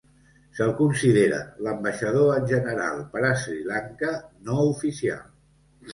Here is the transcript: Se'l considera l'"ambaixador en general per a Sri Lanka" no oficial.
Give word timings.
Se'l 0.59 0.71
considera 0.79 1.41
l'"ambaixador 1.67 2.33
en 2.37 2.49
general 2.53 3.03
per 3.15 3.23
a 3.29 3.37
Sri 3.45 3.61
Lanka" 3.71 4.11
no 4.49 4.57
oficial. 4.75 5.25